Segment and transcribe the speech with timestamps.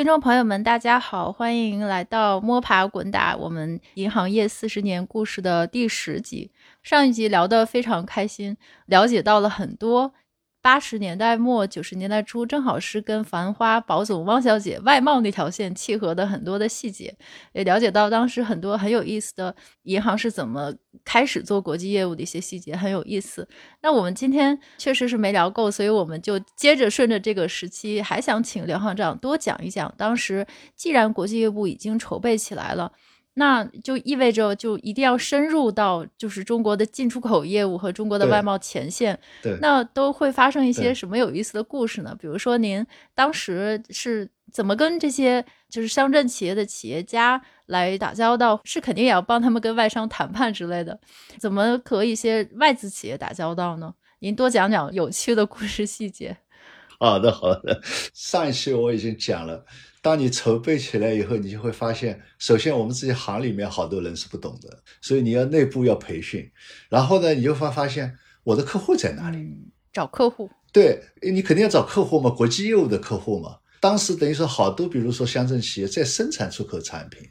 [0.00, 6.50] 听众朋友们，大家好，欢迎来到摸爬滚打我们银行业四十年故事的第十集。
[6.82, 8.56] 上一集聊得非常开心，
[8.86, 10.14] 了解到了很多。
[10.62, 17.16] 八十年代末九十年代初，正好是跟《繁花》宝总汪小姐外贸那条线契合的很多的细节，
[17.52, 23.48] 也了解到当时很多很有意思的银行是怎么开始做国际业务的一些细节，很有意思。
[23.80, 32.92] 那我们今天确实是没聊够，所以我们就接着顺着这个时期，还想请刘行长多讲一讲，当时既然国际业务已经筹备起来了。
[33.34, 39.18] 那就意味着，就一定要深入到就是中国的进出口业务和中国的外贸前线。
[39.42, 42.14] 对，那都会发生一些什么有意思的故事呢？
[42.20, 48.60] 比如说，您当时是怎么跟这些就是乡镇企业的企业家来打交道？
[48.64, 50.98] 是肯定也要帮他们跟外商谈判之类的。
[51.38, 53.94] 怎么和一些外资企业打交道呢？
[54.18, 56.36] 您多讲讲有趣的故事细节。
[56.98, 57.80] 好的，好的。
[58.12, 59.64] 上一期我已经讲了。
[60.02, 66.50] 当你筹备起来以后，你就会发现，首先我们自己行里面好多人是不懂的，所以你要内部要培训。
[66.88, 69.56] 然后呢，你就会发现我的客户在哪里？
[69.92, 70.48] 找客户。
[70.72, 73.58] 对，你肯定要找客户嘛，国际业务的客户嘛。
[73.80, 77.28] 当时等于说好多，比如说乡镇企业在生产出口产品，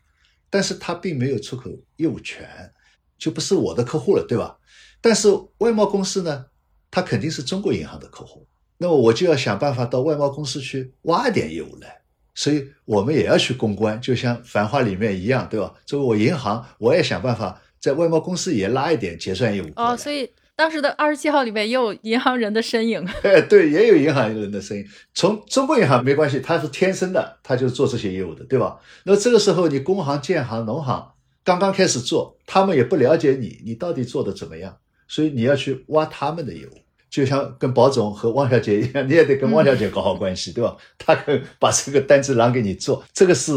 [0.50, 2.72] 但是他并没有出口业务权，
[3.18, 4.58] 就不是我的客户了，对吧？
[5.02, 6.46] 但是外贸公司呢，
[6.92, 8.46] 他肯定是中国银行的客户，
[8.78, 11.99] 那么我就要想办法到外贸公司去挖一点业务来。
[12.40, 15.74] 所以我们也要去公关，就像《繁花》里面一样，对吧？
[15.86, 19.70] 作为我银行，我也想办法在外贸公司也拉一点结算业务。
[19.76, 23.06] 哦，所以当时的二十七号里面也有 银行人的身影。
[23.24, 24.86] 哎， 对，也有银行人的身影。
[25.14, 28.80] 从中国银行没关系，他是天生的，他就做这些业务的，对吧？
[29.04, 31.12] 那这个时候，你工行、建行、农行
[31.44, 34.78] 刚刚开始做，他们也不了解你，你到底做的怎么样？
[35.10, 36.72] 所以你要去挖他们的业务。
[37.10, 40.78] 就像跟保总和汪小姐一样， 你也得跟汪小姐搞好关系，对吧？
[40.98, 43.52] 他可把这个单子让给你做，这个是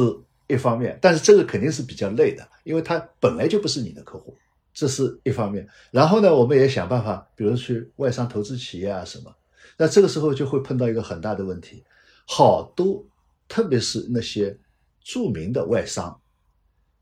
[0.48, 4.34] 一方面，但是这个肯定是比较累的，因为他本来就不是你的客户，
[4.72, 5.68] 这是一方面。
[5.90, 9.30] 然后呢，我们也想办法，比如去外商投资企业啊什么，
[9.76, 11.84] 那这个时候就会碰到一个很大的问题，
[12.26, 13.04] 好多
[13.48, 14.56] 特别是那些
[15.02, 16.18] 著名的外商，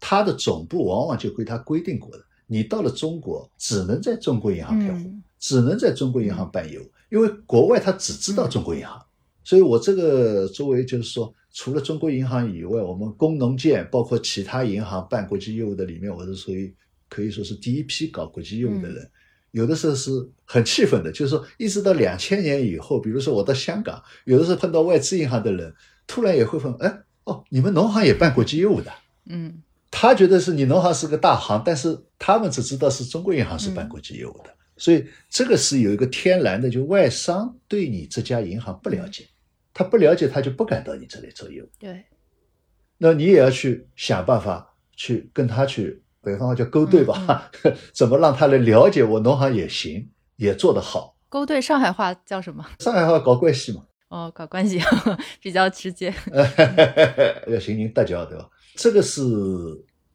[0.01, 5.13] 他的总部往往就归他规定过的，你到了中国只能在中国银行开户。
[5.41, 9.03] 只能在中国银行办业务，因为国外他只知道中国银行，
[9.43, 16.73] 所以我这个作为就是说，除了中国银行以外，我们工农建包括其他银行办国际业务的里面，我是属于
[17.09, 19.11] 可以说是第一批搞国际业务的人。
[19.53, 20.11] 有的时候是
[20.45, 25.75] 很气愤的，就是说一直到两千年以后，比如说我到香港，有的时候碰到外资银行的人，
[26.07, 28.93] 突然也会问：哎，哦，你们农行也办国际业务的？
[29.25, 34.55] 嗯，他觉得是你农行是个大行，但是他们只知道是中国银行是办国际业务的。
[34.81, 39.25] 所以这个是有一个天然的，就外商对你这家银行不了解，
[39.75, 41.69] 他不了解，他就不敢到你这里做业务。
[41.79, 42.05] 对，
[42.99, 47.51] 那你也要去想办法去跟他去，北方话叫勾兑吧，
[47.95, 51.17] 怎么让他来了解我农行也行，也做得好。
[51.29, 52.67] 勾兑上海话叫什么？
[52.81, 53.85] 上海话搞关系嘛。
[54.09, 54.81] 哦，搞关系
[55.41, 56.13] 比较直接。
[57.47, 58.49] 要行您大交对吧？
[58.75, 59.23] 这个是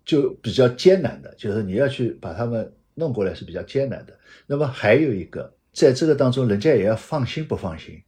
[0.04, 4.19] 就比较艰难的，就是你要去把他们弄过来是比较艰难的。
[4.47, 8.01] 那么还有一个，在这个当中，人家也要放心不放心，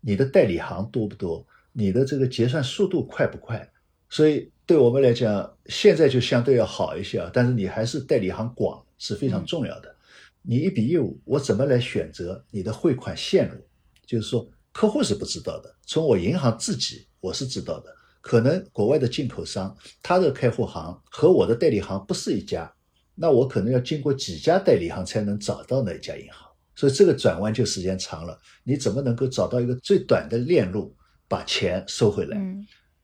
[0.00, 3.66] 你的代理行多不多，你的这个结算速度快不快？
[4.10, 7.30] 所以对我们来讲，现在就相对要好一些啊。
[7.32, 9.94] 但是你还是代理行广是非常重要的。
[10.42, 13.56] 你一笔业务，我怎么来选择你的汇款线路？
[14.04, 17.94] 就是说，客户是不知道的，从我银行自己我是知道的。
[18.20, 22.72] 可能国外的进口商，他的开户行和我的代理行不是一家。
[23.14, 28.40] 那我可能要经过几家代理行才能找到那家银行，所以这个转弯就时间长了。
[28.64, 30.96] 你怎么能够找到一个最短的链路，
[31.28, 32.40] 把钱收回来，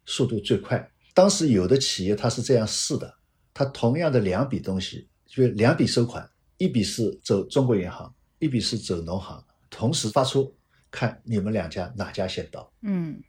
[0.06, 0.90] 速度最快？
[1.12, 3.14] 当时有的企业他是这样试的，
[3.52, 10.56] 他同样的两笔东西，就两笔收款，一笔是走中国银行，一笔是走农行，同时发出，
[10.90, 12.72] 看你们两家哪家先到。
[12.80, 13.22] 嗯，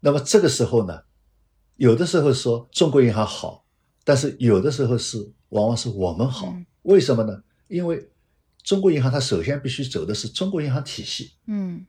[0.00, 1.00] 那么这个时候呢，
[1.76, 3.64] 有的时候说中国银行好，
[4.04, 5.32] 但是有的时候是。
[5.52, 7.42] 往往是我们好，为什么呢？
[7.68, 8.08] 因为
[8.62, 11.84] 中国银行它首先必须走的是中国银行体系，嗯，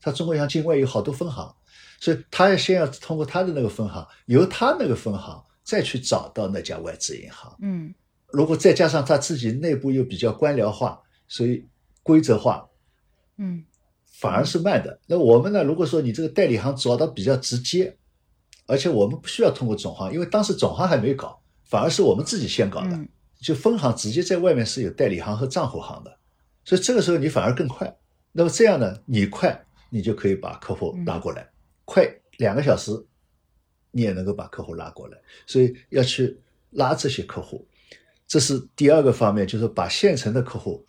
[0.00, 1.54] 它中国银行境外有好多分行，
[1.98, 7.94] 所以它要先要通过它的那个分行，由它那个分行再去找到那家外资银行，嗯，
[8.32, 11.66] 如果再加上它自己内部又比较官僚化，所以
[12.02, 12.68] 规则化，
[13.38, 13.64] 嗯，
[14.04, 15.00] 反而是慢的。
[15.06, 15.64] 那我们呢？
[15.64, 17.96] 如果说你这个代理行找到比较直接，
[18.66, 21.40] 而且我们不需要通过总行，因为当时总行还没搞。
[21.66, 22.98] 反而是我们自己先搞的，
[23.40, 26.18] 就分行直接在外面是有代理行和账户行的，
[26.64, 27.94] 所以这个时候你反而更快。
[28.32, 31.48] 那么这样呢，你快，你就可以把客户拉过来，
[31.84, 32.06] 快
[32.38, 32.92] 两个小时，
[33.90, 35.18] 你也能够把客户拉过来。
[35.46, 36.38] 所以要去
[36.70, 37.66] 拉这些客户，
[38.26, 40.84] 这是第二个方面，就是把现成的客户，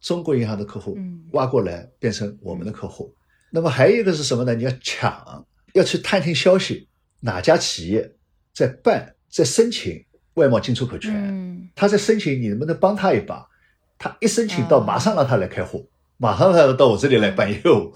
[0.00, 3.14] 中国银行的客户嗯挖过来变成我们的客户。
[3.50, 4.54] 那么还有一个是什么呢？
[4.54, 6.88] 你要抢，要去探听消息，
[7.20, 8.14] 哪家企业
[8.52, 10.04] 在办，在申请
[10.40, 11.14] 外贸进出口权。
[11.14, 13.46] 嗯他在申请，你能不能帮他一把？
[13.96, 17.94] 他一申请到，哦马上让他来开户，马上让他到我这里来办业务。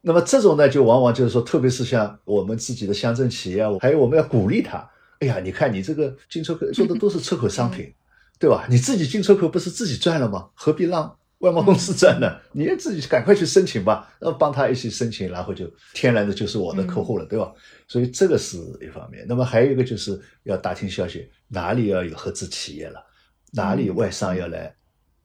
[0.00, 4.78] 那么这种呢，就往往就是说，特别是像我们自己的乡镇企业啊，还有我们要鼓励他。
[5.20, 7.94] 哎呀，你看你这个进出口做的都是出口商品，
[8.38, 8.66] 对吧？
[8.68, 10.48] 你自己进出口不是自己赚了吗？
[10.54, 12.40] 何必让外贸公司赚的？
[12.52, 17.52] 你也自己赶快去申请吧，然后帮他一起申请，然后就天然的就是我的客户了，对吧？
[17.86, 19.26] 所以这个是一方面。
[19.28, 23.04] 那么还有一个就是要打听消息，哪里要有合资企业了，
[23.52, 24.74] 哪里外商要来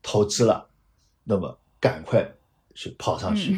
[0.03, 0.69] 投资了，
[1.23, 2.29] 那么赶快
[2.75, 3.55] 去跑上去，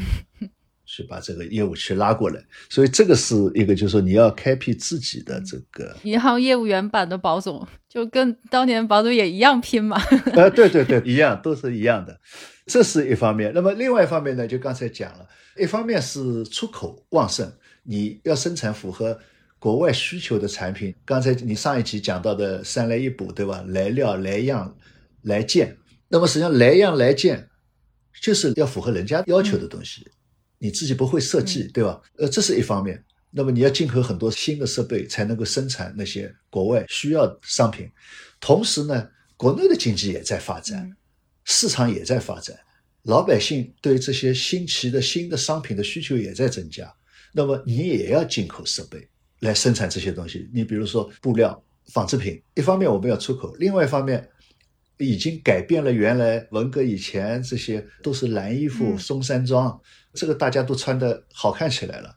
[0.93, 2.43] 去把这个业务去拉过来。
[2.69, 9.97] 所以这个是一个，就是说你要开辟自己的这个，银行业务员版的保总，就跟当年保总也一样拼嘛。
[10.35, 12.19] 呃，对对对，一样都是一样的，
[12.65, 13.53] 这是一方面。
[13.55, 15.25] 那么另外一方面呢，就刚才讲了，
[15.57, 17.49] 一方面是出口旺盛，
[17.83, 19.17] 你要生产符合
[19.59, 20.94] 国外需求的产品。
[21.05, 23.63] 刚才你上一集讲到的三来一补，对吧？
[23.69, 24.75] 来料、来样、
[25.21, 25.77] 来件。
[26.09, 27.47] 那么实际上来样来件
[28.21, 30.05] 就是要符合人家要求的东西，
[30.63, 31.99] 你自己不会设计，对吧？
[32.19, 33.03] 呃，这是一方面。
[33.31, 37.89] 那么你要进口很多新的设备，才能够生产那些国外需要的商品。
[38.39, 40.95] 同时呢，国内的经济也在发展，嗯
[41.45, 42.55] 市场也在发展，
[43.03, 46.93] 老百姓对这些新奇的新的商品的需求也在增加。
[47.33, 49.07] 那么你也要进口设备
[49.39, 50.47] 来生产这些东西。
[50.53, 54.29] 你比如说布料、纺织品，一方面我们要出口，另外一方面
[55.01, 59.80] 已经改变了原来文革以前这些都是蓝衣服、嗯松山装，
[60.13, 62.15] 这个大家都穿的好看起来了。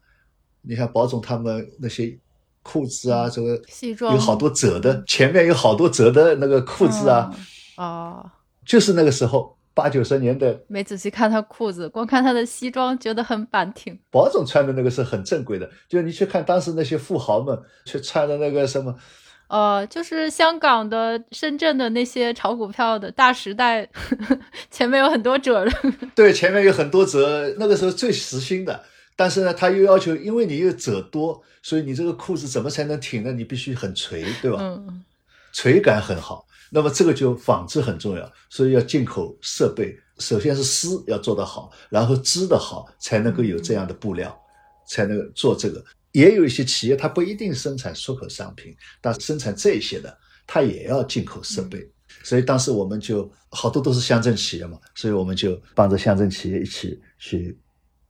[0.62, 2.16] 你看保总他们那些
[2.62, 7.30] 裤子啊，这个嗯西装有好多褶的，前面有好多褶的那个裤子啊，
[7.76, 8.30] 嗯哦，
[8.64, 13.98] 就是那个时候八九十年代没仔细看他裤子，光看他的西装觉得很板挺。
[14.10, 18.96] 保总穿的那个是很正规的，就是你去看当时那些富豪们去穿的那个什么，
[19.54, 25.70] 呃，就是香港的、深圳的那些炒股票的大时代，呵 呵前面有很多褶的。
[26.12, 28.82] 对，前面有很多褶，那个时候最时兴的。
[29.14, 33.30] 但是呢，他又要求，因为你又褶多，所以你这个裤子怎么才能挺呢？
[33.30, 34.58] 你必须很垂，对吧？
[34.60, 35.04] 嗯
[35.52, 36.44] 垂感很好。
[36.72, 39.96] 那么这个就纺织很重要，所以要进口设备。
[40.18, 44.36] 首先是丝要做得好，然后织得好，才能够有这样的布料，
[44.88, 45.80] 才能做这个。
[46.14, 50.16] 也有一些企业，它不一定生产出口商品，但生产这些的，
[50.46, 51.86] 它也要进口设备。
[52.22, 57.58] 所以当时我们就好多都是乡镇企业嘛，所以我们就帮着乡镇企业一起去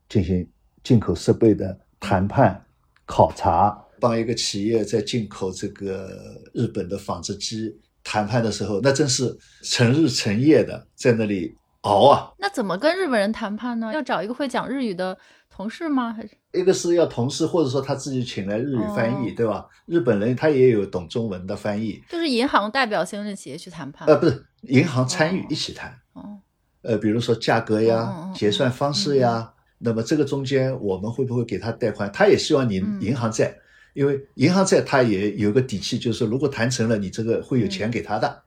[0.09, 0.47] 进行
[0.83, 2.65] 进口设备的谈判、
[3.07, 3.77] 考察。
[4.01, 12.31] 帮一个企业在进口这个日本的纺织机谈判的时候，那真是成日成夜的在那里熬啊。
[12.39, 13.91] 那怎么跟日本人谈判呢？
[13.95, 15.17] 要找一个会讲日语的
[15.55, 16.13] 同事吗？
[16.13, 19.67] 还是一个是要同事，或者说他自己请来日语翻译，哦对吧？
[19.87, 24.09] 日本人他也有懂中文的翻译，就是银行代表性的企业去谈判？
[24.09, 25.97] 呃，不是银行参与哦一起谈。
[26.15, 26.41] 哦，
[26.83, 32.11] 呃，比如说价格呀、结算方式呀，那么这个中间我们会不会给他贷款？
[32.13, 33.57] 他也希望你嗯银行在，
[33.95, 38.43] 因为银行在他也有个底气，就是如果谈成了，你这个会有钱给他的，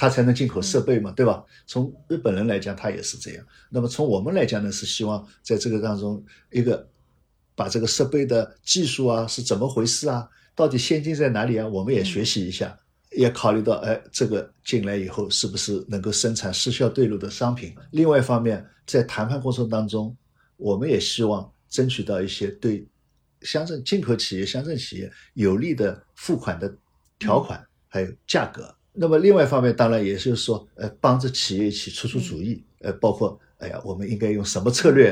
[0.00, 1.44] 他才能进口设备嘛，对吧？
[1.66, 3.44] 从日本人来讲，他也是这样。
[3.68, 6.88] 那么从我们来讲呢，是希望在这个当中，一个
[7.54, 12.74] 把这个设备的技术啊是怎么回事啊，到底先进在哪里啊，我们也学习一下。
[13.10, 17.74] 也考虑到，哎，这个进来以后是不是能够生产失效对路的商品？
[17.90, 20.16] 另外一方面，在谈判过程当中，
[20.56, 22.88] 我们也希望争取到一些对
[23.42, 26.74] 乡镇进口企业、乡镇企业有利的付款的
[27.18, 28.74] 条款，还有价格。
[28.92, 35.10] 那么另外一方面，当然也就是说，呃，帮着企业一起出出主意，呃，包括，哎呀，我们应该用什么策略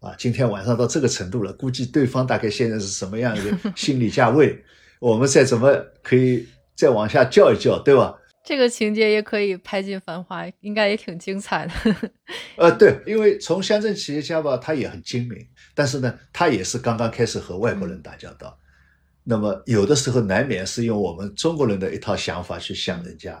[0.00, 0.14] 啊？
[0.18, 4.58] 今天晚上到这个程度了，估计对方大概现在是什么样一个 心理价位？
[4.98, 8.18] 我们再怎么可以再往下叫一叫，对吧？
[8.44, 11.72] 这个情节也可以拍进《繁花》，应该也挺精彩的。
[12.56, 18.58] 呃，对，因为从乡镇企业家吧，他也很精明，但是呢，他也是刚刚开始和外国人打交道。
[19.30, 23.38] 那么有的时候难免是用我们中国人的一套想法去想人家，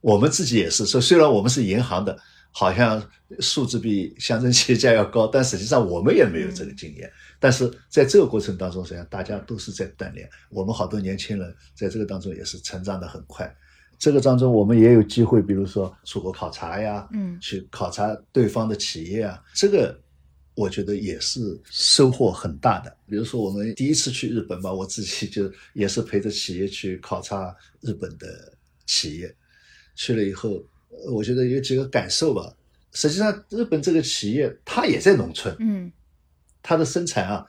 [0.00, 2.18] 我们自己也是说，虽然我们是银行的，
[2.50, 3.02] 好像
[3.38, 7.12] 素质比乡镇企业家要高，但实际上我们也没有这个经验。
[7.38, 10.26] 但是在这个过程当中，实际上大家都是在锻炼。
[10.48, 13.54] 我们好多年轻人在这个当中也是成长的很快。
[13.98, 20.00] 这个当中，我们也有机会，比如说出国考察呀，嗯去考察对方的企业啊，这个
[20.56, 22.96] 我觉得也是收获很大的。
[23.06, 28.52] 比如说我们第一次去日本吧，我自己就也是陪着企业去考察日本的
[28.86, 29.32] 企业，
[29.94, 30.64] 去了以后，
[31.12, 32.52] 我觉得有几个感受吧。
[32.92, 35.92] 实际上，日本这个企业它也在农村，嗯
[36.62, 37.46] 它的生产啊，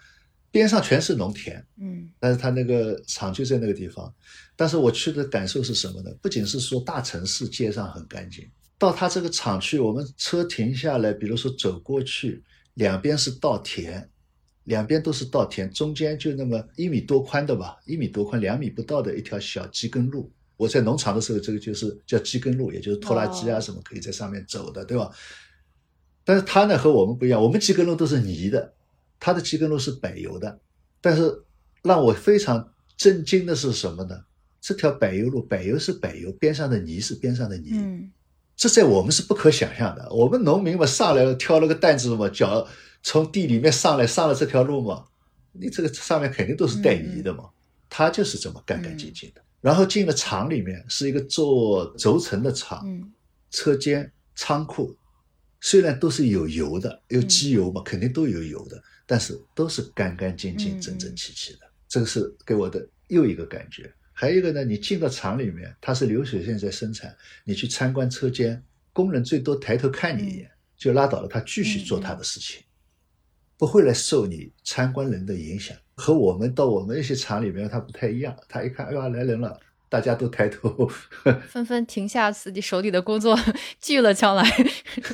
[0.51, 4.13] 边上全是农田，嗯但是它那个厂就在那个地方。
[4.57, 6.11] 但是我去的感受是什么呢？
[6.21, 8.45] 不仅是说大城市街上很干净，
[8.77, 12.43] 到它这个厂去，我们车停下来，比如说走过去，
[12.77, 14.07] 两边是稻田，
[14.65, 20.31] 两边都是稻田，中间就那么一米多宽的吧，一米多宽，两米不到的一条小机耕路。
[20.57, 25.09] 我在农场的时候，这个就是叫机耕路，也就是拖拉机啊哦什么可以在上面走的，对吧？
[26.23, 28.73] 但是它呢和我们不一样，我们机耕路都是泥的，
[29.19, 30.59] 它的机耕路是柏油的。
[31.01, 31.43] 但是
[31.81, 34.23] 让我非常震惊的是什么呢？
[34.61, 38.11] 这条柏油路，柏油是柏油，边上的泥是边上的泥，嗯
[38.57, 40.11] 这在我们是不可想象的。
[40.11, 42.67] 我们农民嘛，上来了挑了个担子嘛，脚
[43.03, 45.05] 从地里面上来，上了这条路嘛，
[45.51, 47.45] 你这个上面肯定都是带泥的嘛。
[47.87, 49.41] 他就是这么干干净净的。
[49.61, 53.13] 然后进了厂里面，是一个做轴承的厂，嗯
[53.51, 54.93] 车间、仓库，
[55.61, 61.59] 虽然都是有油的，有机油嘛，肯定都有油的，但是都是干干净净、嗯整整齐齐的。
[61.87, 63.93] 这个是给我的又一个感觉。
[64.19, 72.63] 还有一个呢，你进到厂里面，它是流水线在生产，你去参观车间，工人最多抬头看你一眼、就拉倒了，他继续做他的事情，
[73.59, 75.77] 不会来受你参观人的影响。
[75.93, 78.35] 和我们到我们一些厂里面，他不太一样。
[78.49, 79.59] 他一看，哎呀，来人了，
[79.89, 80.89] 大家都抬头，
[81.47, 83.37] 纷纷停下自己手里的工作，
[83.79, 84.43] 聚了将来。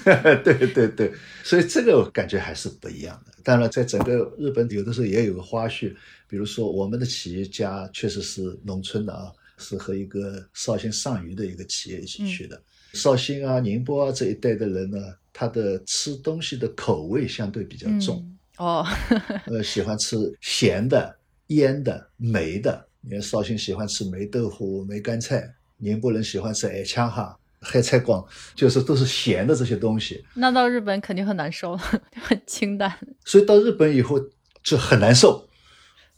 [0.44, 1.14] 对对对，
[1.44, 3.34] 所以这个感觉还是不一样的。
[3.44, 5.94] 当然，在整个日本，有的时候也有个花絮，
[6.28, 12.60] 比如说我们的企业家确实是农村的啊，是和一个绍兴上虞的一个企业一起去的。
[12.94, 14.98] 绍兴啊、宁波啊这一带的人呢，
[15.32, 18.88] 他的吃东西的口味相对比较重，嗯哦，
[19.48, 21.16] 呃，喜欢吃咸的、
[21.48, 22.88] 腌的、梅的。
[23.06, 30.24] 你看绍兴喜欢吃霉豆腐、梅干菜，宁波人喜欢吃海腔哈、海菜光，就是都是咸的这些东西。
[30.36, 31.82] 那到日本肯定很难受了，
[32.22, 32.98] 很清淡。
[33.26, 34.18] 所以到日本以后
[34.64, 35.50] 就很难受，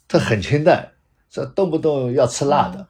[0.08, 0.92] 它很清淡，
[1.28, 2.88] 这动不动要吃辣的。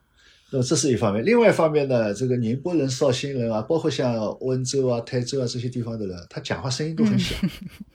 [0.52, 7.36] 那么这是一方面，另外一方面呢，这个宁波人、绍兴人啊，包括像温州啊、台州啊这些地方的人，他讲话声音都很小。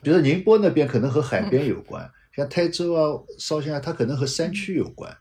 [0.03, 5.15] 比如说宁波那边可能和海边有关，像台州啊、绍兴啊，它可能和山区有关。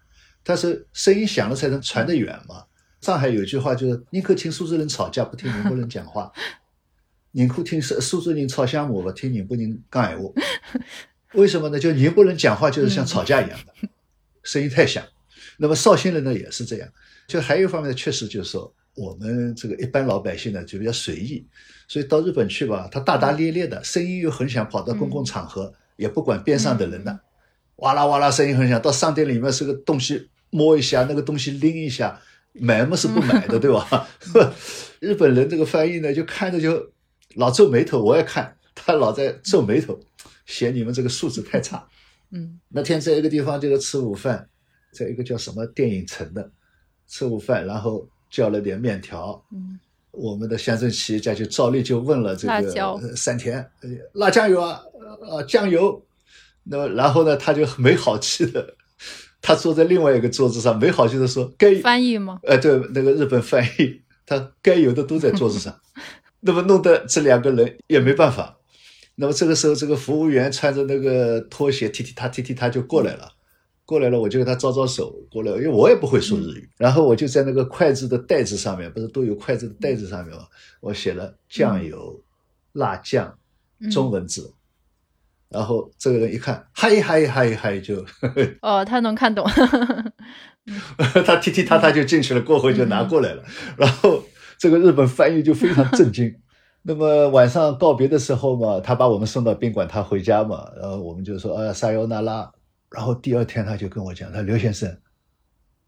[0.44, 2.64] 但是声音响了才能传得远嘛。
[3.02, 6.32] 上海有句话就是宁可听苏州人吵架，不听宁波人讲话；
[7.32, 10.32] 宁可听苏苏州人吵相骂，不听宁波人讲闲话。
[11.34, 11.80] 为什么呢？
[11.80, 13.90] 就宁波人讲话就是像吵架一样的，
[14.44, 15.04] 声音太响。
[15.58, 16.90] 那么绍兴人呢也是这样。
[17.28, 21.46] 就还有一方面呢，确实就是说我们这个一般老百姓呢就比较随意，
[21.88, 27.20] 所以到日本去吧，他大大咧咧的，声音又很响，跑到公共场合、也不管边上的人的，
[27.80, 28.82] 哇啦哇啦声音很响。
[28.82, 32.20] 到商店里面是个东西摸一下，那个东西拎一下，
[32.54, 34.08] 买嘛是不买的，对吧？
[35.00, 36.92] 日本人这个翻译呢，就看着就
[37.36, 40.00] 老皱眉头，我也看他老在皱眉头，
[40.46, 41.88] 嫌你们这个素质太差。
[42.32, 44.48] 嗯那天在一个地方就是吃午饭，
[44.92, 46.52] 在一个叫什么电影城的
[47.08, 49.42] 吃午饭，然后叫了点面条。
[49.52, 49.80] 嗯
[50.12, 54.82] 我们的乡镇企业家就照例就问了这个山田，呃辣酱油啊，
[55.22, 56.04] 呃酱油。
[56.70, 58.76] 那么然后呢，他就没好气的，
[59.42, 62.40] 他坐在另外一个桌子上，没好气的说该翻译吗？
[62.44, 65.76] 呃，对，那个日本翻译，他该有的都在桌子上，
[66.42, 68.58] 那么弄得这两个人也没办法。
[69.16, 73.30] 那么这个时候，这个服务员穿着那个拖鞋，踢踢踏踢踢踏就过来了，
[73.84, 80.46] 过来了，我就跟他招招手过来，因为我也不会说日语，然后我就在那个筷子的袋子上面，不是都有筷子的袋子上面吗？
[80.80, 82.22] 我写了酱油、
[82.74, 83.38] 辣酱，
[83.92, 84.54] 中文字。
[85.50, 88.06] 然后这个人一看，嗨嗨嗨嗨，就
[88.62, 89.44] 哦，他能看懂。
[91.26, 93.44] 他踢踢踏踏就进去了，过会就拿过来了。
[93.76, 94.24] 然后
[94.60, 96.34] 这个日本翻译就非常震惊。
[96.84, 102.52] 那么晚上告别的时候嘛，他把我们送到宾馆，他回家嘛，然后我们就说啊，撒由那拉。
[102.92, 104.98] 然后第二天他就跟我讲，他刘先生，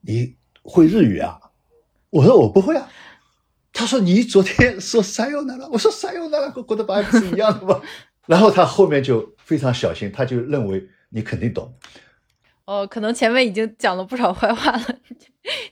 [0.02, 1.40] 你会日语啊？
[2.10, 2.90] 我说我不会啊。
[3.74, 7.80] 他说你昨天说撒由那拉，我说撒由那拉跟国的巴不是一样的吗？
[8.28, 11.74] 然后他后面就非常小心，他就认为你肯定懂。
[12.64, 14.96] 哦，可能前面已经讲了不少坏话了，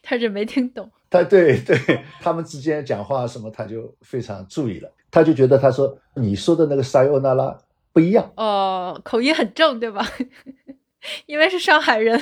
[0.03, 0.91] 他是没听懂。
[1.09, 1.77] 他对对，
[2.19, 4.91] 他们之间讲话什么，他就非常注意了。
[5.09, 7.57] 他就觉得他说你说的那个撒尤那拉
[7.93, 10.05] 不一样，哦，口音很正，对吧？
[11.25, 12.19] 因为是上海人。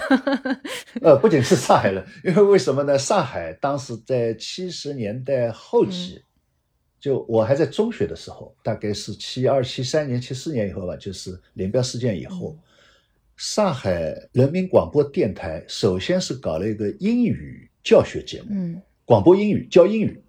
[1.02, 2.96] 呃，不仅是上海人，因为为什么呢？
[3.00, 6.24] 上海当时在七十年代后期，嗯
[7.08, 12.60] 就我还在中学的时候，大概是七二、七三年、七四年以后吧，就是林彪事件以后，
[13.38, 18.82] 上海人民广播电台首先是搞了一个英语教学节目，嗯。
[19.06, 20.22] 广播英语教英语，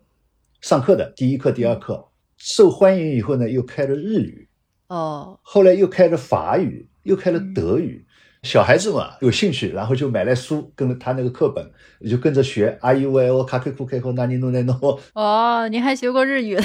[0.61, 2.06] 上课的第一课、第二课
[2.37, 4.49] 受欢迎以后呢，又开了日语，
[4.87, 5.37] 哦。
[5.42, 8.06] 后来又开了法语，又开了德语。
[8.42, 11.71] 小孩子嘛有兴趣，然后就买来书，跟着他那个课本，
[12.09, 16.62] 就跟着学啊 u i o 卡克库开口那尼诺奈诺，哦，你还学过日语的？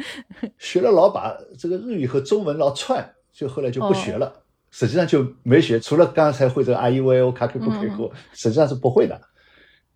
[0.58, 4.42] 学了老把这个日语和中文老串，就后来就不学了。
[4.70, 9.18] 实际上就没学，除了刚才会这个 i u i o 卡克库开口，实际上是不会的。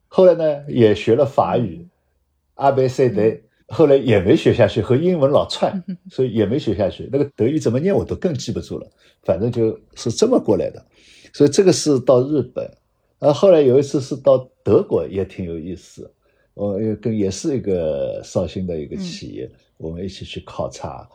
[0.09, 1.87] 后来呢，也学了法语，
[2.55, 3.23] 阿贝塞德，
[3.69, 7.11] 后来也没学下去，和英文老串，所以也没学下去。
[7.13, 8.89] 那个德语怎么念我都更记不住了，
[9.23, 10.83] 反正就是这么过来的。
[11.33, 12.65] 所以这个是到日本，
[13.19, 16.11] 然后后来有一次是到德国，也挺有意思。
[16.55, 21.09] 我跟也是一个绍兴的一个企业，我们一起去考察，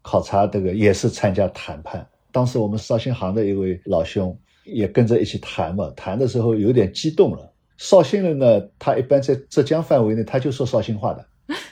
[0.00, 2.06] 考察这个也是参加谈判。
[2.30, 7.52] 当时我们绍兴行的一位老兄也跟着一起谈嘛，谈的时候有点激动了。
[7.78, 11.26] 绍兴人呢，他一般在浙江范围内他就说绍兴话的，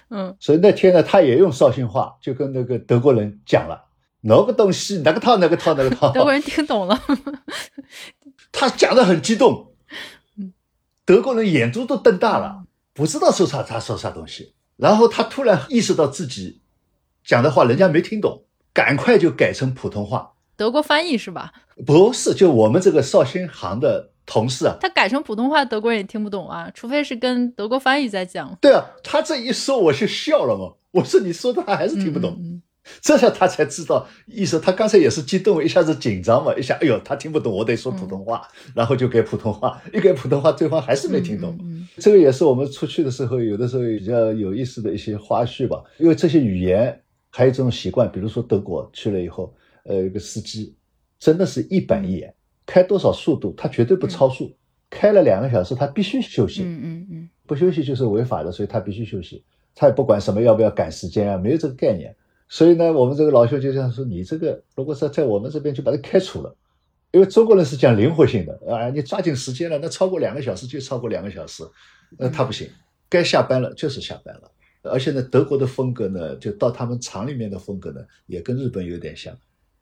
[0.09, 3.81] 嗯，所以那天呢，他也用绍兴话就跟那个德国人讲了，
[4.23, 6.11] 哪个东西，那个套，那个套，那个套。
[6.15, 7.01] 德国人听懂了，
[8.53, 9.73] 他讲的很激动，
[11.05, 14.55] 德国人眼珠都瞪大了，不知道说啥，他说啥东西。
[14.77, 16.63] 然后他突然意识到自己
[17.23, 20.33] 讲的话人家没听懂，赶快就改成普通话。
[20.57, 21.53] 德国翻译是吧？
[21.87, 28.57] 不是，就我们这个绍兴行的同事啊，他改成普通话，德国人也听不懂啊，除非是跟德国翻译在讲。
[28.61, 30.75] 对啊，他这一说我就笑了嘛。
[30.93, 32.61] 我说你说的他还是听不懂，嗯
[33.03, 34.59] 这下他才知道意思。
[34.59, 41.57] 他刚才也是激动，一下子紧张嘛，一下哎呦他听不懂，我得说普通话，然后就给普通话， 一给普通话，对方还是没听懂。
[41.61, 45.83] 嗯这个也是我们出去的时候，有的时候比较有意思的一些花絮吧。
[45.99, 46.99] 因为这些语言
[47.31, 49.53] 还有这种习惯，比如说德国去了以后，
[49.85, 50.75] 呃，一个司机
[51.19, 52.33] 真的是一板一眼，
[52.65, 54.57] 开多少速度他绝对不超速，
[54.89, 59.45] 开了两个小时他必须休息，嗯嗯嗯不休息就是违法的，所以他必须休息。
[59.75, 62.15] 他也不管什么要不要赶时间啊，没有这个概念。
[62.51, 66.55] 所以呢，我们这个老兄就这样说：你这个如果是在我们这边就把它开除了，
[67.13, 71.63] 因为中国人是讲灵活性的啊，你抓紧时间了，那超过两个小时就超过两个小时，
[72.19, 72.69] 那他不行，
[73.09, 74.51] 该下班了就是下班了。
[74.83, 79.33] 而且呢，德国的风格呢，就到他们厂里面的风格呢，也跟日本有点像，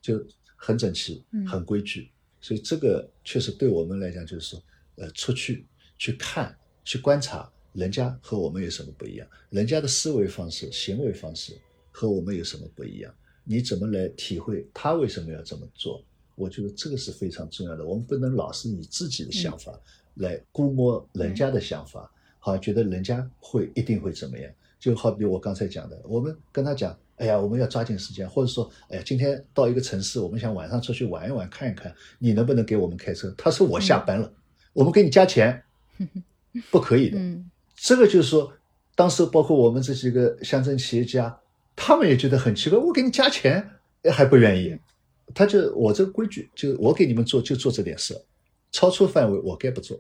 [0.03, 0.23] 就
[0.55, 2.11] 很整齐嗯、很规矩。
[2.41, 4.63] 所以这个确实对我们来讲，就是说，
[4.97, 5.65] 呃，出去
[5.97, 6.55] 去看、
[6.85, 11.57] 去观察人家和我们有什么不一样，人家的思维方式、行为方式
[11.99, 16.01] 和我们有什么不一样，你怎么来体会他为什么要这么做？
[16.37, 17.85] 我觉得这个是非常重要的。
[17.85, 19.77] 我们不能老是以自己的想法
[20.15, 22.09] 来估摸人家的想法，
[22.39, 24.49] 好像觉得人家会一定会怎么样。
[24.79, 33.35] 就好比我刚才讲的，我们跟他讲，哎呀，我们要抓紧时间，或者说，哎呀，今天到一个城市，我们想晚上出去玩一玩、看一看，你能不能给我们开车？
[33.37, 34.33] 他说我下班了，
[34.73, 35.61] 我们给你加钱，
[36.71, 37.19] 不可以的。
[37.19, 38.53] 嗯这个就是说，
[38.95, 41.37] 当时包括我们这几个乡镇企业家，
[41.81, 43.65] 他们也觉得很奇怪，我给你加钱
[44.13, 44.77] 还不愿意，
[45.33, 48.21] 他就我这个规矩，就我给你们做就做这点事，
[48.73, 49.99] 超出范围我该不做，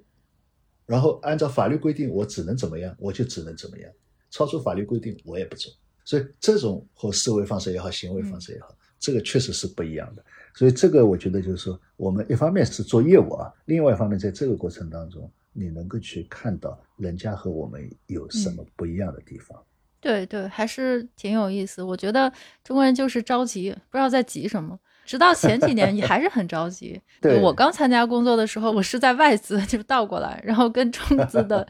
[0.84, 3.90] 然后按照法律规定我只能怎么样，我就只能怎么样，
[4.30, 5.72] 超出法律规定我也不做。
[6.04, 10.24] 所以这种和思维方式也好，行为方式也好，这个确实是不一样的。
[10.54, 19.62] 所以这个我觉得就是说，我们一方面是做业务啊，另外一方面在这个过程当中，你能够去看到人家和我们有什么不一样的地方。
[20.00, 21.82] 对对，还是挺有意思。
[21.82, 22.32] 我觉得
[22.62, 24.78] 中国人就是着急，不知道在急什么。
[25.04, 27.00] 直到前几年，你还是很着急。
[27.22, 31.66] 对我刚参加工作的时候，我是在外资，就倒过来，然后跟中 资的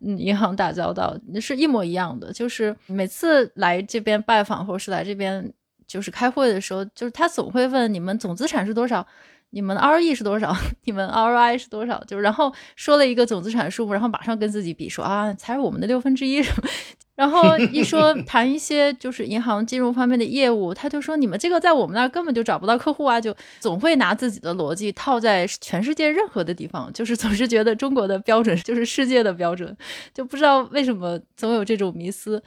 [0.00, 2.30] 嗯银行打交道，是一模一样的。
[2.32, 5.50] 就是每次来这边拜访，或者是来这边
[5.86, 9.06] 就是开会的时候，就是他总会问你们总资产是多少，
[9.48, 16.68] 你们 ROE 是多少， 你们 ROI 是多少，就然后说了一个总资产数目，然后马上跟自己比说啊，才是我们的六分之一什么。
[17.14, 29.76] 然后一 说谈一些就是银行金融方面的业务，他就说你们这个在我们那儿根本就找不到客户啊，就总会拿自己的逻辑套在全世界任何的地方，就是总是觉得中国的标准就是世界的标准，
[30.14, 32.42] 就不知道为什么总有这种迷思。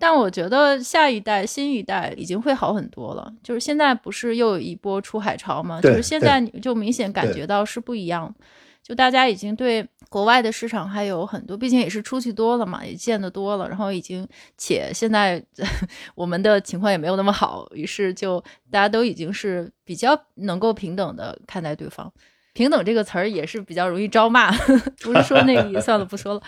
[0.00, 3.32] 但我觉得下一代、新一代已经会好很多了。
[3.42, 5.80] 就是现在不是又有一波出海潮吗？
[5.80, 8.32] 就是现在你就明显感觉到是不一样。
[8.88, 15.44] 就大家已经对国外的市场还有很多，毕竟也是出去多了嘛，也见得多了，然后已经且现在
[16.16, 22.10] 我们的情况也没有那么好，于是就大家都已经是比较能够平等的看待对方。
[22.54, 24.50] 平等这个词儿也是比较容易招骂，
[25.04, 26.42] 不是说那个算了不说了。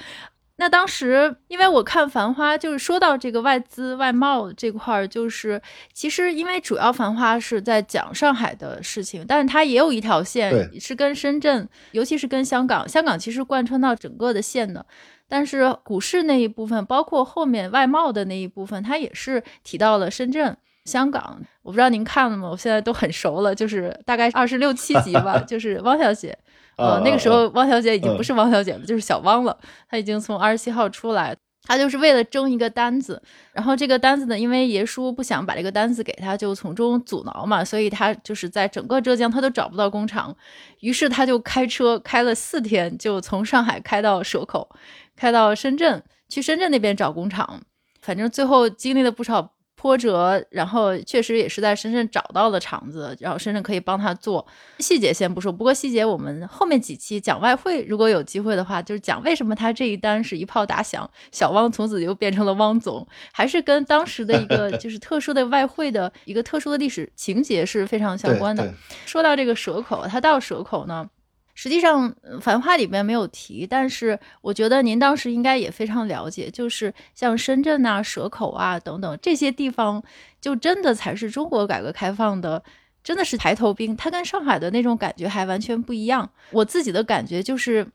[0.61, 5.59] 那当时，因为我看《繁花》，就是说到这个外资外贸这块儿，就是
[5.95, 14.85] 其实因为主要《繁花》是在讲上海的事情，但是它也有一条线是跟深圳，尤其是跟香港，香港其实贯穿到整个的线的。
[15.27, 21.41] 但是股市那一部分，包括后面外贸的那一部分，它也是提到了深圳、香港。
[21.63, 22.51] 我不知道您看了吗？
[22.51, 26.37] 我现在都很熟了，就是大概二十六七集吧， 就是汪小姐。
[26.81, 29.57] 呃，那个时候汪小姐已经不是汪小姐了，就是小汪了。
[29.89, 33.23] 她已经从二十七号出来，她就是为了争一个单子。
[33.53, 40.35] 然后这个单子呢，因为爷叔不想把这个单子给他，就从中阻挠嘛，所以他就是在整个浙江他都找不到工厂，
[40.81, 44.69] 于是他就开车开了四天，就从上海开到蛇口，
[45.15, 47.61] 开到深圳，去深圳那边找工厂。
[48.01, 49.53] 反正最后经历了不少。
[49.81, 54.47] 波折，然后确实也是在深圳找到了厂子，然后深圳可以帮他做。
[54.79, 68.75] 细节先不说，不过细节我们后面几期讲外汇，如果有机会的话，就是讲为什么他这一单是一炮打响，小汪从此就变成了汪总，还是跟当时的一个 就是特殊的外汇的一个特殊的历史情节是非常相关的。
[69.07, 71.09] 说到这个蛇口，他到蛇口呢？
[71.55, 72.11] 实际上，
[72.41, 80.03] 《繁花》里面没有提，但是我觉得您当时应该也非常了解，就是像深圳啊、蛇口啊等等这些地方，
[80.41, 82.63] 就真的才是中国改革开放的，
[83.05, 83.95] 真的是抬头兵。
[83.97, 86.31] 它跟上海的那种感觉还完全不一样。
[86.51, 87.87] 我自己的感觉就是，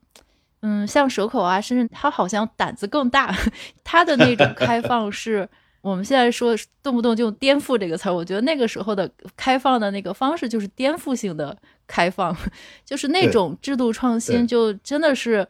[0.62, 3.34] 嗯，像蛇口啊、深圳，它好像胆子更大，
[3.82, 5.48] 它的那种开放是。
[5.80, 12.36] 我们现在说动不动就用颠覆这个词儿，我觉得那个时候的开放的那个方式就是颠覆性的开放，
[12.84, 15.46] 就是那种制度创新，就真的是，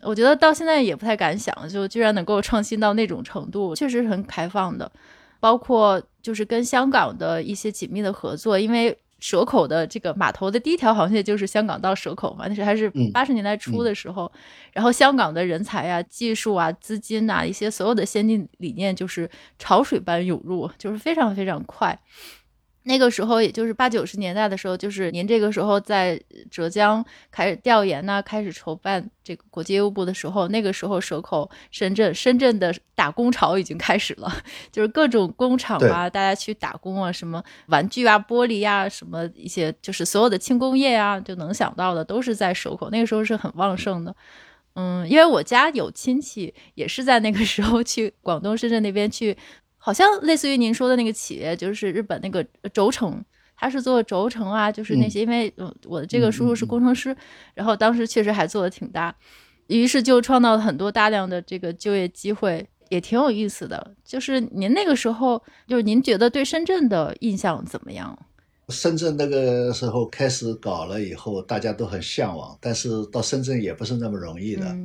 [0.00, 4.90] 我觉得到现在也不太敢想，就居然能够创新到那种程度，确实很开放的，
[5.38, 8.96] 包括就是跟香港的一些紧密的合作，因为。
[9.22, 14.30] 蛇口的这个码头的第一条航线就是香港到蛇口嘛，那是还是八十年代初的时候，
[14.72, 19.30] 然后香港的人才啊、技术啊、资金啊一些所有的先进理念就是
[19.60, 21.96] 潮水般涌入，就是非常非常快。
[22.84, 34.32] 那个时候，也就是八九十年代的时候，就是您这个时候在浙江开始调研呢，开始筹办这个国际业务部的时候，那个时候蛇口、深圳、深圳的打工潮已经开始了，
[34.72, 44.14] 就是各种工厂啊，大家去打工啊，什么玩具啊、玻璃啊，什么一些就是所有的轻工业啊，就能想到的都是在蛇口，那个时候是很旺盛的。
[44.74, 49.36] 嗯，因为我家有亲戚也是在那个时候去广东深圳那边去。
[49.84, 53.20] 好像类似于您说的那个企业，就是日本那个轴承，
[53.56, 55.52] 他是做轴承啊，就是那些，因为
[55.86, 57.16] 我的这个叔叔是工程师，
[57.54, 59.12] 然后当时确实还做的挺大，
[59.66, 63.94] 于是就创造了很多大量的这个就业机会，也挺有意思的。
[64.04, 68.16] 就是您那个时候，就是您觉得对深圳的印象怎么样？
[68.68, 74.76] 深圳那个时候开始搞了以后，大家都很向往，但是到深圳也不是那么容易的，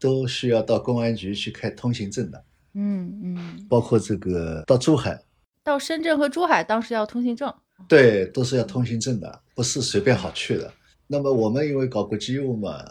[0.00, 2.42] 都需要到公安局去开通行证的。
[2.74, 5.22] 嗯嗯，包括这个到珠海、
[5.62, 7.52] 到深圳和珠海，当时要通行证。
[7.88, 10.72] 对，都是要通行证的，不是随便好去的。
[11.06, 12.84] 那么我们因为搞国际业务嘛，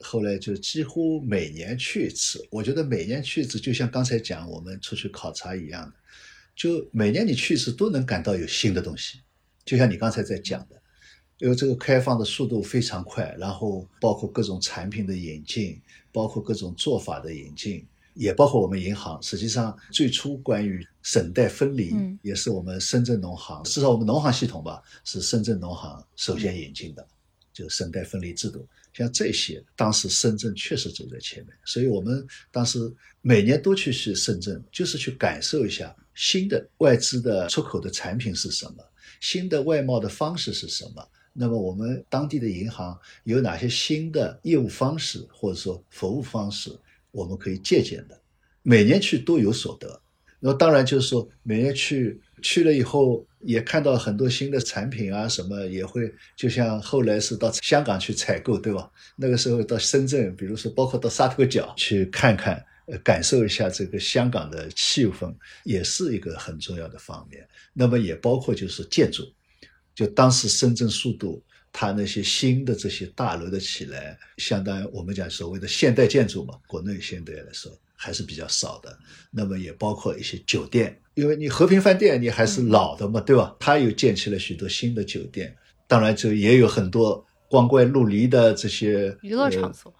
[0.00, 2.46] 后来就几乎每年去一次。
[2.50, 5.92] 我觉得每年去一次，就像刚才讲我们出去考察一样的，
[6.54, 9.20] 就每年你去一次都能感到有新的东西。
[9.64, 10.80] 就像你刚才在讲的，
[11.38, 15.80] 因为这个开放的速度非常快，然后包括各种产品的引进，
[16.12, 17.86] 包括各种做法的引进。
[18.18, 27.06] 也包括我们银行，实际上最初关于省贷分离，也是我们深圳农行，至少我们农行系统吧，是深圳农行首先引进的，
[27.52, 28.66] 就省贷分离制度。
[28.92, 38.84] 像这些，当时深圳确实走在前面，所以我们当时每年都去去深圳，就是去感受一下新的外资的出口的产品是什么，
[39.20, 41.08] 新的外贸的方式是什么。
[41.32, 46.76] 那么我们当地的银行有哪些新的业务方式，或者说服务方式？
[47.10, 48.20] 我们可以借鉴的，
[48.62, 50.00] 每年去都有所得。
[50.40, 58.88] 那当然就是说，每年去去了以后，也看到很多新的产品啊，什么也会，就像后来是到香港去采购，对吧？
[59.16, 67.44] 那个时候到深圳，比如说包括到沙头角去看看，呃，感受一下这个香港的气氛，也是一个很重要的方面。
[67.72, 69.24] 那么也包括就是建筑，
[69.92, 71.42] 就当时深圳速度。
[71.80, 78.98] 它那些新的这些大楼的起来，相当于我们讲所谓的现代建筑嘛，国内现在来说还是比较少的。
[79.30, 83.54] 那么也包括一些酒店，因为你和平饭店你还是老的嘛，对吧？
[83.60, 89.94] 它又建起了许多新的酒店，当然就也有很多光怪陆离的这些娱乐场所、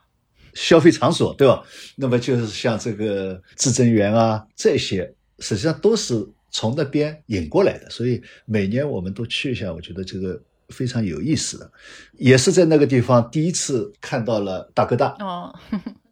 [0.54, 1.62] 消费场所，对吧？
[1.94, 10.42] 那么就是像这个至臻园啊，这些实际上都是从那边引过来的，所以每年我们都去一下，我觉得这个。
[10.68, 11.70] 非常有意思的，
[12.12, 15.52] 也是在那个地方第一次看到了大哥大哦，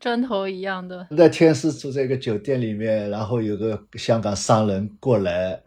[0.00, 1.06] 砖头一样的。
[1.10, 5.60] 那天是住在一个酒店里面，然后有个香港商人过来，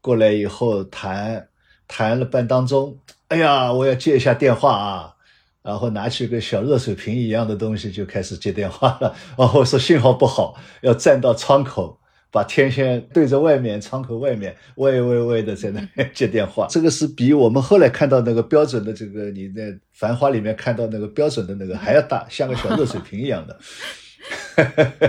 [0.00, 1.48] 过来以后谈
[1.86, 5.10] 谈了半当中，哎呀，我要接一下电话啊。
[5.62, 9.16] 然后拿起个小热水瓶一样的东西就开始接电话了。
[9.38, 11.98] 然后说信号不好，要站到窗口，
[12.34, 16.66] 把天线对着外面，窗口外面喂喂喂的在那接电话。
[16.68, 23.56] 这个是比我们后来看到那个标准的这个你在《繁花》里面看到那个标准的那个还要大，像个小热水瓶一样的。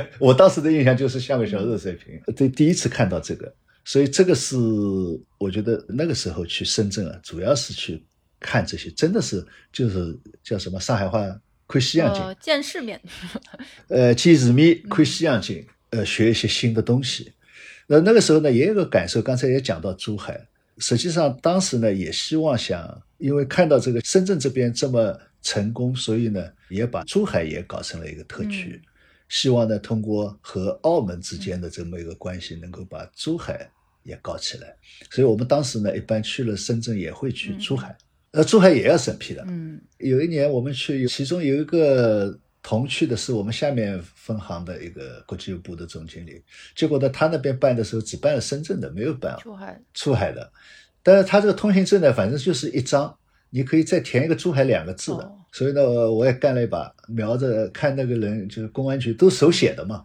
[0.20, 2.22] 我当时的印象就是像个小热水瓶。
[2.36, 3.52] 对第一次看到这个，
[3.84, 4.56] 所以这个是
[5.40, 8.06] 我觉得那个时候去深圳啊，主要是去。
[8.38, 11.20] 看这些真的是就是叫什么上海话
[11.68, 13.02] 看西洋景，见世面。
[13.88, 17.32] 呃，见世面看西洋景，呃，学一些新的东西。
[17.88, 19.22] 那那个时候呢，也有个感受。
[19.22, 20.46] 刚才也讲到珠海，
[20.80, 28.82] 实际上当时呢，也希望想，因为看到这个深圳这边这么成功，所以呢，也把珠海也搞成了一个特区。
[29.30, 33.70] 希望呢，通过和澳门之间的这么一个关系，能够把珠海
[34.04, 34.76] 也搞起来。
[35.12, 37.96] 所以我们当时呢，一般去了深圳，也会去珠海。
[38.32, 39.46] 呃，珠海也要审批的。
[39.48, 46.42] 嗯，有一年我们去，其中有一个同去的是我们下面分行的一个国际部的总经理。
[46.76, 49.38] 结果呢，他那边办的时候只办了深圳的，没有办
[49.94, 50.32] 出海。
[50.32, 50.52] 的，
[51.04, 53.16] 但是他这个通行证呢，反正就是一张，
[53.52, 55.32] 你可以再填一个珠海两个字的。
[55.52, 60.04] 所以呢，我也干了一把，瞄着看那个人，就是公安局都手写的嘛。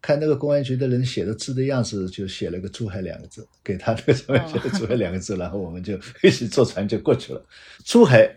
[0.00, 7.46] 看那个公安局的人写的字的样子，就写了个“珠海”两个字，给他那个上面 写的“珠海”两个字，然后我们就一起坐船就过去了。
[7.84, 8.28] 珠海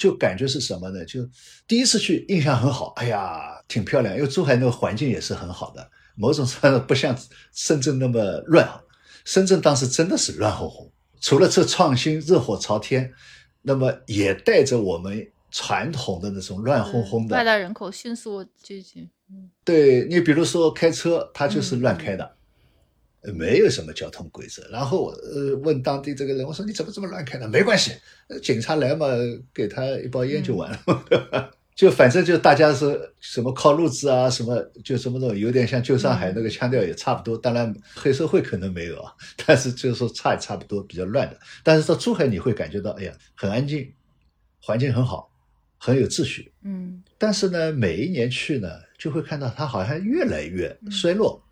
[0.00, 1.04] 就感觉是什么呢？
[1.04, 1.20] 就
[1.68, 7.14] 第一次去印象很好，哎呀，挺漂亮，因为珠海那个环境也是很好的，某种程度不像
[7.52, 8.66] 深圳那么乱。
[9.26, 13.12] 深圳当时真的是乱哄哄，除了这创新热火朝天，
[13.60, 19.10] 那么也带着我们传统的那种乱哄哄的外来人口迅速聚集。
[19.62, 22.36] 对你，比如说开车，他就是乱开的，
[23.34, 24.66] 没有什么交通规则。
[24.70, 27.46] 然后呃，问当地这个人，我说你怎么这么乱开呢？
[27.48, 27.92] 没关系，
[28.42, 29.06] 警察来嘛，
[29.52, 31.50] 给他一包烟就完了。
[31.76, 37.38] 就反正就大家是什么靠路子啊，什么就什么那种，有点像旧上海那个腔调也差不多。
[37.38, 39.12] 当然黑社会可能没有啊，
[39.46, 41.38] 但是就是说差也差不多，比较乱的。
[41.62, 43.90] 但是到珠海你会感觉到，哎呀，很安静，
[44.60, 45.30] 环境很好，
[45.78, 46.52] 很有秩序。
[46.64, 47.02] 嗯。
[47.16, 48.68] 但是呢，每一年去呢。
[49.00, 51.42] 就会看到它好像越来越衰落，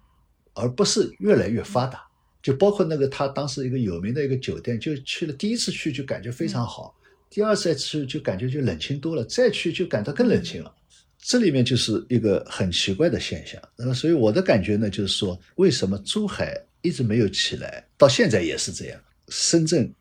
[0.58, 2.02] 而不是越来越发达。
[2.42, 6.94] 就包括那个他当时一个有名的一个酒店，就去了第一次去就感觉非常好，
[7.28, 10.72] 第二次再去就感觉就冷清多了，再去就感到更冷清了。
[11.20, 13.60] 这里面就是一个很奇怪的现象。
[13.76, 19.92] 那么，所以我的感觉呢，就是说，为什么珠海一直没有起来，到现在也是这样，深圳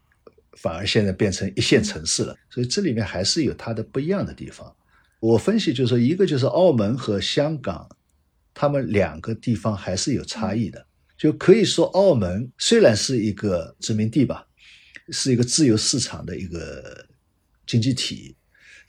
[0.53, 2.35] 反而现在变成一线城市了。
[2.51, 4.73] 所以这里面还是有它的不一样的地方。
[5.19, 7.89] 我分析就是说，一个就是澳门和香港，
[8.59, 10.83] 他们两个地方还是有差异的。
[11.15, 14.45] 就可以说，澳门虽然是一个殖民地吧，
[15.09, 17.05] 是一个自由市场的一个
[17.65, 18.35] 经济体，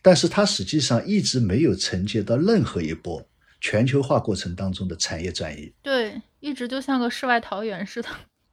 [0.01, 3.23] 但是它实际上一直没有承接到任何一波
[3.61, 5.73] 全球化过程当中的产业转移。
[5.83, 8.09] 对，一直就像个世外桃源似的。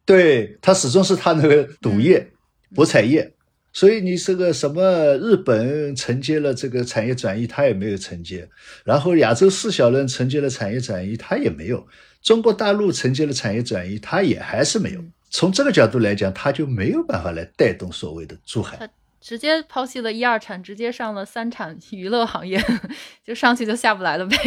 [0.06, 2.32] 对，它始终是它那个赌业、
[2.73, 3.35] 博彩业。
[3.76, 8.48] 所以你这个什么日本承接了这个产业转移，它也没有承接；
[8.86, 11.86] 然后亚洲四小龙承接了产业转移，它也没有；
[12.24, 15.04] 中国大陆承接了产业转移，它也还是没有。
[15.30, 18.90] 从这个角度来讲，它就没有办法来带动所谓的珠海。
[19.20, 22.64] 直接抛弃了一二产，直接上了三产娱乐行业，
[23.28, 24.38] 就上去就下不来了呗。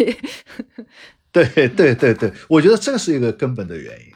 [1.31, 4.07] 对对对对，我觉得这是一个根本的原因，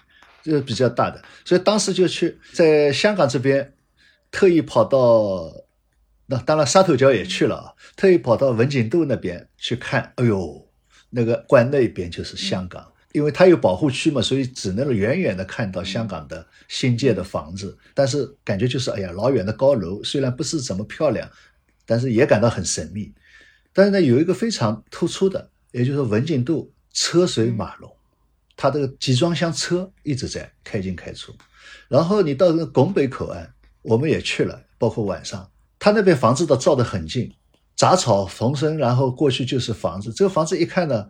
[0.43, 1.23] 就是比较大的。
[1.45, 3.75] 所以当时就去在香港这边。
[4.33, 5.55] 特意跑到
[6.27, 7.75] 那，当然沙头角也去了啊。
[7.95, 10.67] 特意跑到文锦渡那边去看，哎呦，
[11.11, 17.77] 那个关那边就是香港，因为它有保护区嘛，所以只能远远的看到香港的新建的房子。
[17.93, 21.31] 但是感觉就是，哎呀，老远的高楼，虽然不是怎么漂亮，
[21.85, 23.13] 但是也感到很神秘。
[23.75, 27.95] 但是呢，有一个非常突出的，也就是文锦渡车水马龙，
[28.57, 31.35] 它这个集装箱车一直在开进开出。
[31.89, 33.53] 然后你到那个拱北口岸。
[33.83, 37.33] 我们也去了，包括晚上，他那边房子都造得很近，
[37.77, 40.13] 杂草丛生，然后过去就是房子。
[40.13, 41.07] 这个房子一看呢，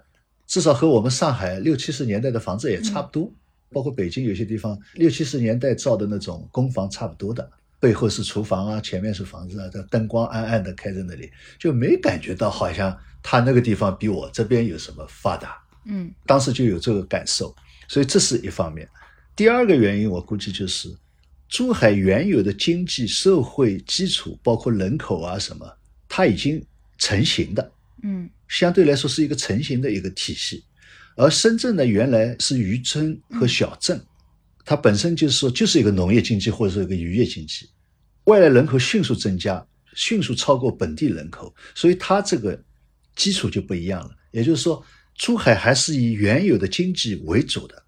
[0.46, 3.30] 至少和我们上海六七十年代的房子也差不多，
[3.70, 7.46] 包括北京有些地方六七十年代造的那种公房差不多的，
[7.78, 15.56] 背后是厨房啊，前面是房子啊，这灯光暗暗的开在那里，就没感觉到好像他那个地方比我这边有什么发达。
[15.84, 17.54] 嗯，当时就有这个感受，
[17.86, 18.88] 所以这是一方面。
[19.36, 20.88] 第二个原因，我估计就是。
[21.52, 25.70] 珠海原有的经济社会基础，包括人口啊什么，
[26.08, 26.64] 它已经
[26.96, 27.72] 成型的。
[28.02, 30.64] 嗯，相对来说是一个成型的一个体系。
[31.14, 34.02] 而深圳呢，原来是渔村和小镇，
[34.64, 37.68] 它本身就是说就是一个农业经济或者说一个渔业经济，
[38.24, 39.62] 外来人口迅速增加，
[39.94, 42.58] 迅速超过本地人口，所以它这个
[43.14, 44.10] 基础就不一样了。
[44.30, 44.82] 也就是说，
[45.16, 47.82] 珠海还是以原有的经济为主的，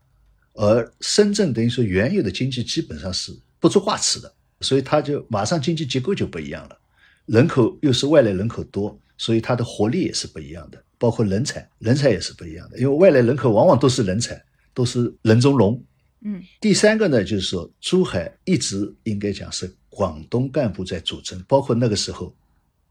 [0.53, 6.79] 而深圳等于说原有的经济基本上是不足挂齿的，所以它就马上经济结构就不一样了，
[7.24, 10.85] 人口又是外来人口多，所以它的活力也是不一样的。
[10.98, 14.38] 包括人才，人才也是不一样的，因为外来人口往往都是人才，
[14.74, 15.83] 都是人中龙。
[16.20, 22.37] 嗯，第三个呢，就是说珠海一直应该讲是广东干部在主政，包括那个时候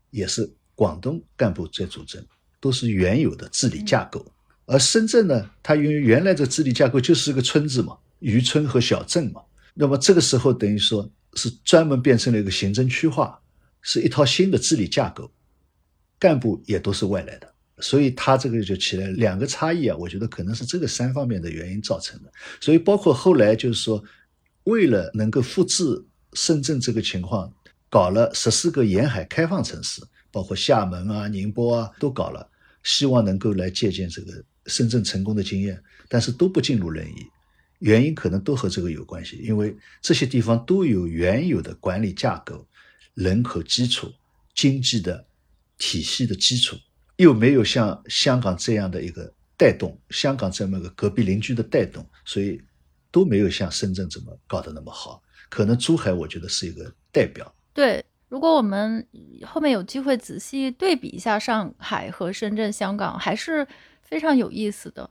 [0.10, 2.20] 也是广东干部在主政，
[2.60, 4.26] 都是原有的治理架构。
[4.66, 9.40] 而深圳呢，它因为原来的治理架构就是个村子嘛，渔村和小镇嘛，
[9.74, 13.40] 那么这个时候等于说是专门变成了一个行政区划，
[13.82, 15.32] 是一套新的治理架构，
[16.20, 17.52] 干部也都是外来的。
[17.80, 22.32] 所以它这个就起来两个差异啊，我觉得可能是这个三方面的原因造成的。
[22.62, 24.02] 所以包括后来就是说，
[24.66, 25.84] 为了能够复制
[26.34, 27.52] 深圳这个情况，
[27.90, 32.48] 搞了十四个沿海开放城市，包括厦门啊、宁波啊都搞了，
[32.84, 34.32] 希望能够来借鉴这个
[34.68, 37.28] 深圳成功的经验，但是都不尽如人意。
[37.84, 42.65] 原因可能都和这个有关系，因为这些地方都有原有的管理架构、
[43.13, 44.10] 人口基础、
[44.56, 45.26] 经济的
[45.78, 46.78] 体系的基础。
[47.17, 52.60] 又没有像香港这样的一个带动，香港这么个隔壁邻居的带动，所以
[53.12, 55.22] 都没有像深圳这么搞得那么好。
[55.48, 57.54] 可能珠海，我觉得是一个代表。
[57.72, 59.06] 对，如果我们
[59.46, 63.67] 后面有机会仔细对比一下上海和深圳、香港，还是
[64.02, 65.08] 非常有意思的。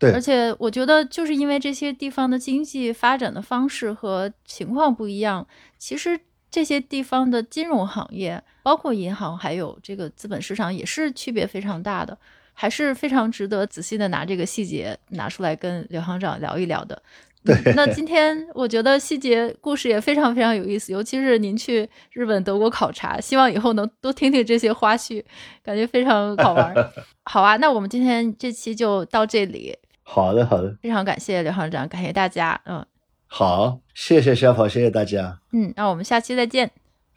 [0.00, 5.46] 对，而且我觉得就是因为这些地方的经济发展的方式和情况不一样，
[5.78, 6.18] 其实。
[6.52, 12.18] 这些地方的金融行业，包括银行，还有这个资本市场，也是区别非常大的，
[12.54, 17.00] 还是非常值得仔细的拿这个细节拿出来跟刘行长聊一聊的。
[17.44, 25.24] 对，那今天我觉得细节故事也非常非常有意思，尤其是您去日本、德国考察，希望以后能多听听这些花絮，
[25.62, 26.74] 感觉非常好玩。
[27.22, 29.78] 好啊，那我们今天这期就到这里。
[30.02, 32.60] 好的，好的，非常感谢刘行长，感谢大家。
[32.64, 32.84] 嗯。
[33.26, 35.40] 好，谢谢小跑，谢谢大家。
[35.52, 36.70] 嗯，那我们下期再见。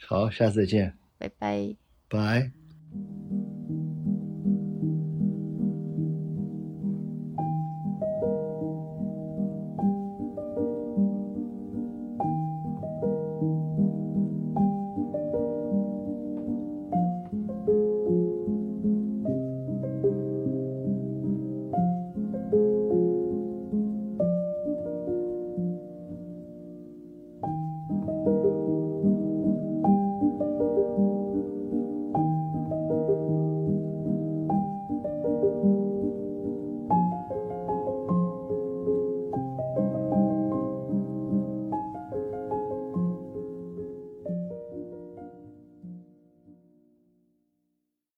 [0.07, 0.93] 好，下次再见。
[1.17, 1.75] 拜拜。
[2.07, 2.51] 拜。